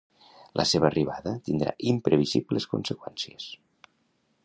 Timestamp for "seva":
0.69-0.87